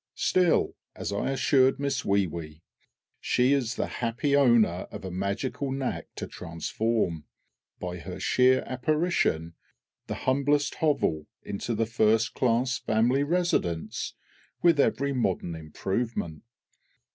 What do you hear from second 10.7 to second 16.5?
hovel into the first class family residence with every modern improvement.